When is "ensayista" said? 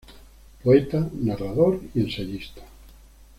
1.99-2.63